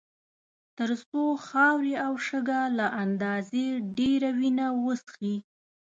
[0.77, 3.65] تر څو خاورې او شګه له اندازې
[3.97, 5.35] ډېره وینه وڅښي.